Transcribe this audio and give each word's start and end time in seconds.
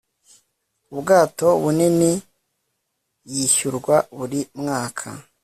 ubwato 0.93 1.47
bunini 1.61 2.11
yishyurwa 3.31 3.95
buri 4.17 4.39
mwaka 4.59 5.07